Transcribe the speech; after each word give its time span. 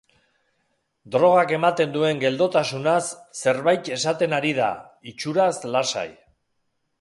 Drogak 1.15 1.51
ematen 1.57 1.93
duen 1.97 2.21
geldotasunaz, 2.23 3.03
zerbait 3.43 3.93
esaten 3.99 4.35
ari 4.39 4.55
da, 4.61 4.71
itxuraz 5.13 5.55
lasai. 5.77 6.09